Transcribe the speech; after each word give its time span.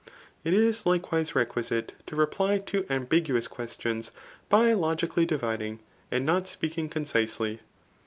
''.'It 0.43 0.55
is 0.55 0.87
likewise 0.87 1.35
requisite 1.35 1.93
to 2.07 2.15
reply 2.15 2.57
to 2.57 2.87
ambiguous 2.91 3.47
questions, 3.47 4.11
by 4.49 4.73
logically 4.73 5.27
dividing, 5.27 5.79
and 6.09 6.25
not 6.25 6.47
speaking 6.47 6.89
concisely. 6.89 7.59